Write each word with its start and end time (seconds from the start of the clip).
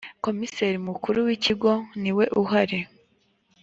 komiseri 0.25 0.77
mukuru 0.87 1.17
w 1.27 1.29
‘ikigo 1.35 1.71
niwe 2.01 2.25
uhari. 2.41 2.79